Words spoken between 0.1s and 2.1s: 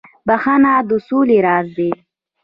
•بخښل د سولي راز دی.